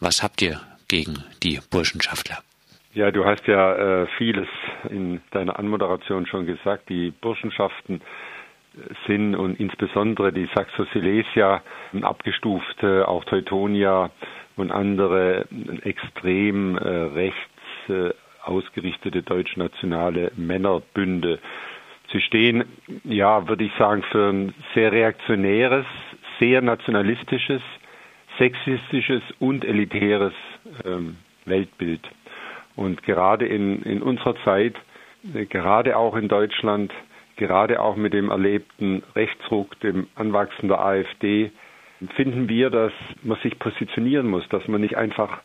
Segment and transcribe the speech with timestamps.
[0.00, 2.38] Was habt ihr gegen die Burschenschaftler?
[2.94, 4.48] Ja, du hast ja äh, vieles
[4.88, 6.88] in deiner Anmoderation schon gesagt.
[6.88, 8.00] Die Burschenschaften
[9.06, 11.62] sind und insbesondere die Saxo-Silesia
[12.02, 14.10] abgestuft, auch Teutonia
[14.56, 15.46] und andere
[15.82, 17.38] extrem äh, rechts
[17.88, 18.10] äh,
[18.42, 21.38] ausgerichtete deutschnationale Männerbünde.
[22.12, 22.64] Sie stehen,
[23.04, 25.86] ja, würde ich sagen, für ein sehr reaktionäres,
[26.38, 27.62] sehr nationalistisches,
[28.38, 30.32] sexistisches und elitäres
[30.84, 32.00] ähm, Weltbild.
[32.74, 34.74] Und gerade in, in unserer Zeit,
[35.34, 36.92] äh, gerade auch in Deutschland,
[37.36, 41.50] gerade auch mit dem erlebten Rechtsruck, dem Anwachsen der AfD,
[42.14, 45.40] finden wir, dass man sich positionieren muss, dass man nicht einfach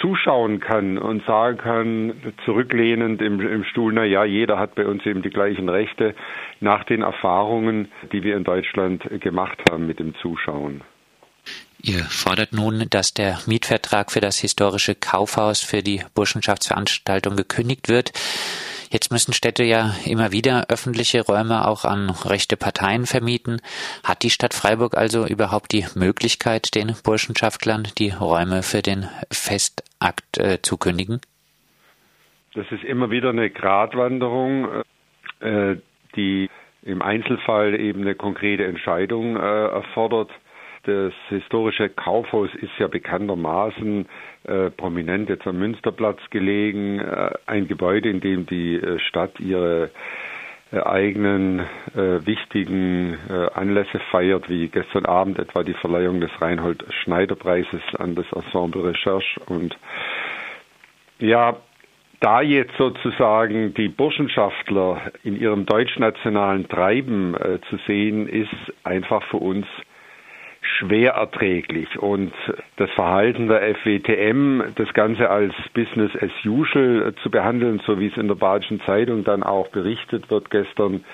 [0.00, 2.14] zuschauen kann und sagen kann,
[2.44, 6.14] zurücklehnend im, im Stuhl, na ja, jeder hat bei uns eben die gleichen Rechte
[6.60, 10.82] nach den Erfahrungen, die wir in Deutschland gemacht haben mit dem Zuschauen.
[11.86, 18.12] Ihr fordert nun, dass der Mietvertrag für das historische Kaufhaus für die Burschenschaftsveranstaltung gekündigt wird.
[18.90, 23.60] Jetzt müssen Städte ja immer wieder öffentliche Räume auch an rechte Parteien vermieten.
[24.02, 30.38] Hat die Stadt Freiburg also überhaupt die Möglichkeit, den Burschenschaftlern die Räume für den Festakt
[30.38, 31.20] äh, zu kündigen?
[32.54, 34.68] Das ist immer wieder eine Gratwanderung,
[35.40, 35.76] äh,
[36.16, 36.48] die
[36.82, 40.30] im Einzelfall eben eine konkrete Entscheidung äh, erfordert.
[40.84, 44.06] Das historische Kaufhaus ist ja bekanntermaßen
[44.44, 49.90] äh, prominent jetzt am Münsterplatz gelegen, äh, ein Gebäude, in dem die äh, Stadt ihre
[50.72, 56.84] äh, eigenen äh, wichtigen äh, Anlässe feiert, wie gestern Abend etwa die Verleihung des Reinhold
[57.02, 59.40] Schneider Preises an das Ensemble Recherche.
[59.46, 59.78] Und
[61.18, 61.56] ja,
[62.20, 68.50] da jetzt sozusagen die Burschenschaftler in ihrem deutschnationalen Treiben äh, zu sehen, ist
[68.82, 69.66] einfach für uns
[70.78, 71.98] schwer erträglich.
[71.98, 72.32] Und
[72.76, 78.16] das Verhalten der FWTM, das Ganze als Business as usual zu behandeln, so wie es
[78.16, 81.04] in der Badischen Zeitung dann auch berichtet wird gestern,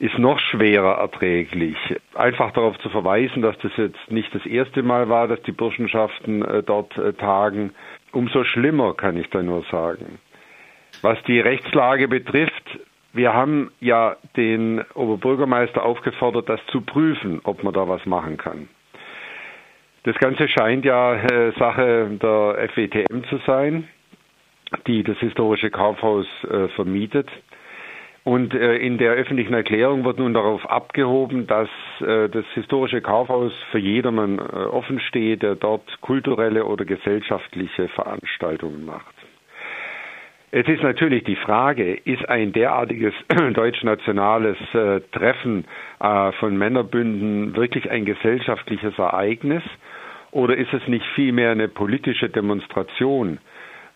[0.00, 1.76] ist noch schwerer erträglich.
[2.14, 6.42] Einfach darauf zu verweisen, dass das jetzt nicht das erste Mal war, dass die Burschenschaften
[6.42, 7.72] äh, dort äh, tagen,
[8.10, 10.18] umso schlimmer kann ich da nur sagen.
[11.02, 12.80] Was die Rechtslage betrifft,
[13.12, 18.68] wir haben ja den Oberbürgermeister aufgefordert, das zu prüfen, ob man da was machen kann.
[20.04, 23.88] Das Ganze scheint ja äh, Sache der FWTM zu sein,
[24.86, 27.28] die das historische Kaufhaus äh, vermietet.
[28.22, 31.68] Und äh, in der öffentlichen Erklärung wird nun darauf abgehoben, dass
[32.00, 38.84] äh, das historische Kaufhaus für jedermann äh, offen steht, der dort kulturelle oder gesellschaftliche Veranstaltungen
[38.84, 39.14] macht.
[40.52, 43.14] Es ist natürlich die Frage, ist ein derartiges
[43.54, 45.64] deutschnationales äh, Treffen
[46.00, 49.62] äh, von Männerbünden wirklich ein gesellschaftliches Ereignis
[50.32, 53.38] oder ist es nicht vielmehr eine politische Demonstration?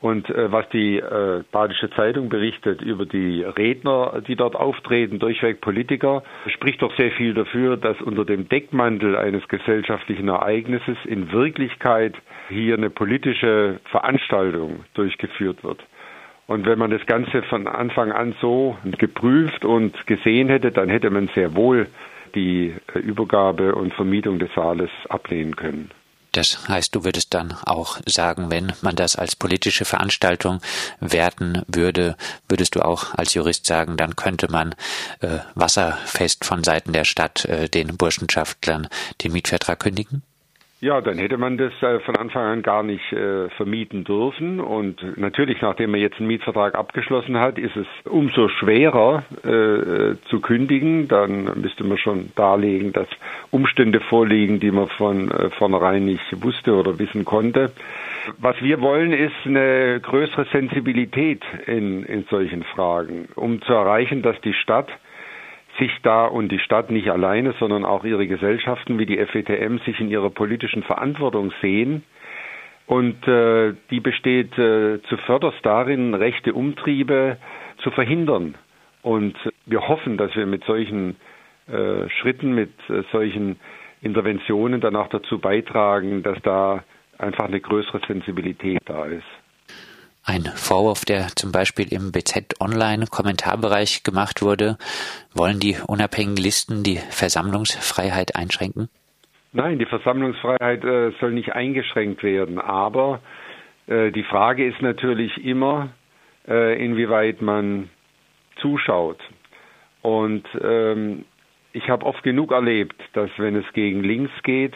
[0.00, 5.60] Und äh, was die äh, Badische Zeitung berichtet über die Redner, die dort auftreten, durchweg
[5.60, 12.14] Politiker, spricht doch sehr viel dafür, dass unter dem Deckmantel eines gesellschaftlichen Ereignisses in Wirklichkeit
[12.48, 15.84] hier eine politische Veranstaltung durchgeführt wird.
[16.50, 21.08] Und wenn man das Ganze von Anfang an so geprüft und gesehen hätte, dann hätte
[21.08, 21.86] man sehr wohl
[22.34, 25.92] die äh, Übergabe und Vermietung des Saales ablehnen können.
[26.32, 30.60] Das heißt, du würdest dann auch sagen, wenn man das als politische Veranstaltung
[30.98, 32.16] werten würde,
[32.48, 34.74] würdest du auch als Jurist sagen, dann könnte man
[35.20, 38.88] äh, wasserfest von Seiten der Stadt äh, den Burschenschaftlern
[39.22, 40.24] den Mietvertrag kündigen?
[40.82, 44.60] Ja, dann hätte man das äh, von Anfang an gar nicht äh, vermieten dürfen.
[44.60, 50.40] Und natürlich, nachdem man jetzt einen Mietvertrag abgeschlossen hat, ist es umso schwerer äh, zu
[50.40, 51.06] kündigen.
[51.06, 53.08] Dann müsste man schon darlegen, dass
[53.50, 57.72] Umstände vorliegen, die man von vornherein nicht wusste oder wissen konnte.
[58.38, 64.40] Was wir wollen, ist eine größere Sensibilität in, in solchen Fragen, um zu erreichen, dass
[64.40, 64.88] die Stadt
[65.80, 69.98] sich da und die Stadt nicht alleine, sondern auch ihre Gesellschaften wie die FETM sich
[69.98, 72.04] in ihrer politischen Verantwortung sehen.
[72.86, 77.38] Und äh, die besteht äh, zuvörderst darin, rechte Umtriebe
[77.78, 78.54] zu verhindern.
[79.02, 81.16] Und wir hoffen, dass wir mit solchen
[81.68, 83.58] äh, Schritten, mit äh, solchen
[84.02, 86.84] Interventionen dann auch dazu beitragen, dass da
[87.18, 89.39] einfach eine größere Sensibilität da ist.
[90.24, 94.76] Ein Vorwurf, der zum Beispiel im BZ Online Kommentarbereich gemacht wurde.
[95.34, 98.88] Wollen die unabhängigen Listen die Versammlungsfreiheit einschränken?
[99.52, 102.58] Nein, die Versammlungsfreiheit äh, soll nicht eingeschränkt werden.
[102.58, 103.20] Aber
[103.86, 105.88] äh, die Frage ist natürlich immer,
[106.46, 107.88] äh, inwieweit man
[108.60, 109.18] zuschaut.
[110.02, 111.24] Und ähm,
[111.72, 114.74] ich habe oft genug erlebt, dass wenn es gegen links geht,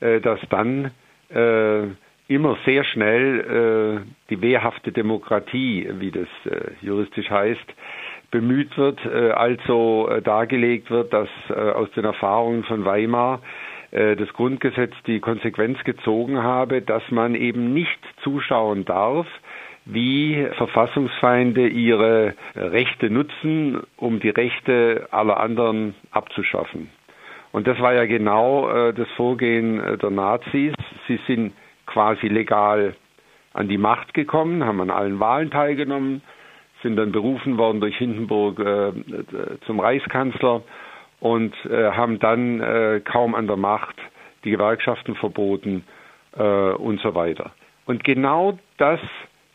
[0.00, 0.90] äh, dass dann
[1.28, 1.88] äh,
[2.28, 7.64] immer sehr schnell äh, die wehrhafte Demokratie, wie das äh, juristisch heißt,
[8.30, 13.40] bemüht wird, äh, also äh, dargelegt wird, dass äh, aus den Erfahrungen von Weimar
[13.92, 19.26] äh, das Grundgesetz die Konsequenz gezogen habe, dass man eben nicht zuschauen darf,
[19.84, 26.90] wie Verfassungsfeinde ihre Rechte nutzen, um die Rechte aller anderen abzuschaffen.
[27.52, 30.74] Und das war ja genau äh, das Vorgehen äh, der Nazis.
[31.06, 31.52] Sie sind
[31.86, 32.94] quasi legal
[33.52, 36.22] an die Macht gekommen, haben an allen Wahlen teilgenommen,
[36.82, 38.92] sind dann berufen worden durch Hindenburg äh,
[39.66, 40.62] zum Reichskanzler
[41.20, 43.96] und äh, haben dann äh, kaum an der Macht
[44.44, 45.84] die Gewerkschaften verboten
[46.36, 47.52] äh, und so weiter.
[47.86, 49.00] Und genau das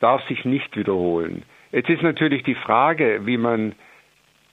[0.00, 1.44] darf sich nicht wiederholen.
[1.72, 3.74] Jetzt ist natürlich die Frage, wie man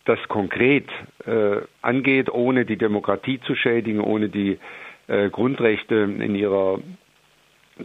[0.05, 0.87] das konkret
[1.25, 4.59] äh, angeht, ohne die Demokratie zu schädigen, ohne die
[5.07, 6.79] äh, Grundrechte in ihrer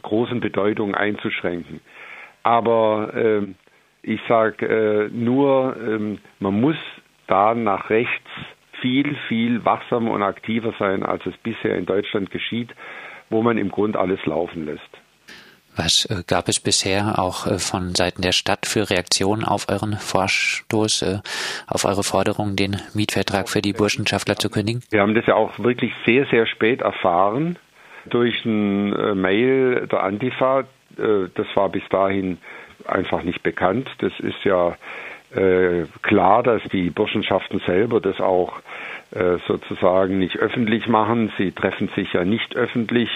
[0.02, 1.80] großen Bedeutung einzuschränken.
[2.42, 3.42] Aber äh,
[4.02, 6.76] ich sage äh, nur, ähm, man muss
[7.26, 8.30] da nach rechts
[8.80, 12.70] viel, viel wachsamer und aktiver sein, als es bisher in Deutschland geschieht,
[13.28, 14.88] wo man im Grund alles laufen lässt.
[15.76, 19.92] Was äh, gab es bisher auch äh, von Seiten der Stadt für Reaktionen auf euren
[19.94, 21.18] Vorstoß, äh,
[21.68, 24.82] auf eure Forderung, den Mietvertrag für die Burschenschaftler zu kündigen?
[24.90, 27.58] Wir haben das ja auch wirklich sehr, sehr spät erfahren
[28.08, 30.64] durch ein Mail der Antifa.
[30.96, 32.38] Das war bis dahin
[32.86, 33.88] einfach nicht bekannt.
[33.98, 34.76] Das ist ja
[36.02, 38.60] klar, dass die Burschenschaften selber das auch
[39.46, 41.30] sozusagen nicht öffentlich machen.
[41.38, 43.10] Sie treffen sich ja nicht öffentlich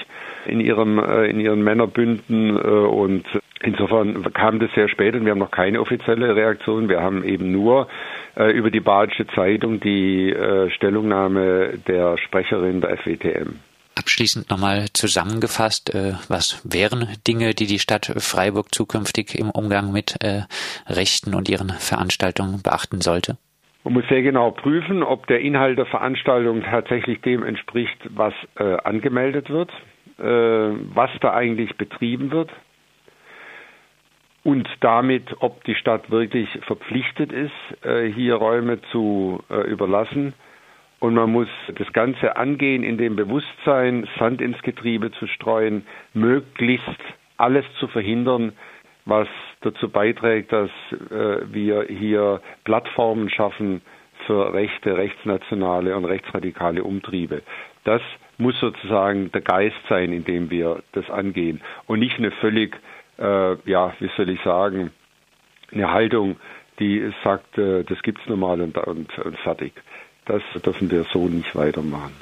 [0.46, 3.24] in ihrem äh, in ihren Männerbünden äh, und
[3.62, 6.88] insofern kam das sehr spät und wir haben noch keine offizielle Reaktion.
[6.88, 7.88] Wir haben eben nur
[8.36, 10.34] äh, über die Badische Zeitung die
[10.74, 13.71] Stellungnahme der Sprecherin der FWTM.
[14.02, 15.94] Abschließend nochmal zusammengefasst,
[16.28, 20.18] was wären Dinge, die die Stadt Freiburg zukünftig im Umgang mit
[20.88, 23.38] Rechten und ihren Veranstaltungen beachten sollte?
[23.84, 29.48] Man muss sehr genau prüfen, ob der Inhalt der Veranstaltung tatsächlich dem entspricht, was angemeldet
[29.50, 29.70] wird.
[30.22, 30.24] Äh,
[30.94, 32.50] was da eigentlich betrieben wird
[34.44, 40.34] und damit, ob die Stadt wirklich verpflichtet ist, äh, hier Räume zu äh, überlassen.
[41.02, 45.84] Und man muss das Ganze angehen in dem Bewusstsein, Sand ins Getriebe zu streuen,
[46.14, 47.00] möglichst
[47.38, 48.52] alles zu verhindern,
[49.04, 49.26] was
[49.62, 50.70] dazu beiträgt, dass
[51.10, 53.80] wir hier Plattformen schaffen
[54.28, 57.42] für rechte, rechtsnationale und rechtsradikale Umtriebe.
[57.82, 58.00] Das
[58.38, 62.76] muss sozusagen der Geist sein, in dem wir das angehen und nicht eine völlig,
[63.18, 64.92] äh, ja, wie soll ich sagen,
[65.72, 66.36] eine Haltung,
[66.78, 69.72] die sagt, äh, das gibt's normal und, und, und fertig.
[70.24, 72.14] Das dürfen wir so nicht weitermachen.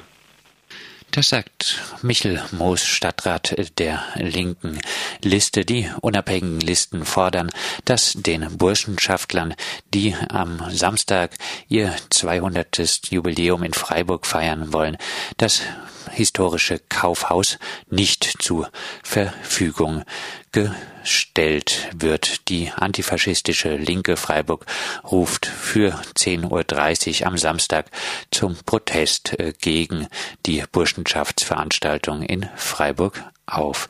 [1.11, 4.79] Das sagt Michel Moos, Stadtrat der linken
[5.21, 5.65] Liste.
[5.65, 7.49] Die unabhängigen Listen fordern,
[7.83, 9.53] dass den Burschenschaftlern,
[9.93, 11.31] die am Samstag
[11.67, 13.11] ihr 200.
[13.11, 14.95] Jubiläum in Freiburg feiern wollen,
[15.35, 15.63] das
[16.11, 17.57] historische Kaufhaus
[17.89, 18.69] nicht zur
[19.03, 20.03] Verfügung
[20.51, 22.49] gestellt wird.
[22.49, 24.65] Die antifaschistische Linke Freiburg
[25.03, 27.89] ruft für 10.30 Uhr am Samstag
[28.31, 30.07] zum Protest äh, gegen
[30.45, 33.87] die Burschenschaftsveranstaltung in Freiburg auf.